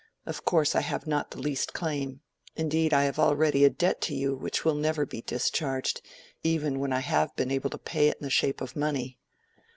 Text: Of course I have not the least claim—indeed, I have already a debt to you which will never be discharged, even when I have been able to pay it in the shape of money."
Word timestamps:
Of 0.25 0.45
course 0.45 0.73
I 0.73 0.81
have 0.81 1.05
not 1.05 1.29
the 1.29 1.37
least 1.39 1.73
claim—indeed, 1.73 2.91
I 2.91 3.03
have 3.03 3.19
already 3.19 3.63
a 3.63 3.69
debt 3.69 4.01
to 4.01 4.15
you 4.15 4.35
which 4.35 4.65
will 4.65 4.73
never 4.73 5.05
be 5.05 5.21
discharged, 5.21 6.01
even 6.41 6.79
when 6.79 6.91
I 6.91 7.01
have 7.01 7.35
been 7.35 7.51
able 7.51 7.69
to 7.69 7.77
pay 7.77 8.07
it 8.07 8.17
in 8.17 8.23
the 8.23 8.31
shape 8.31 8.61
of 8.61 8.75
money." 8.75 9.19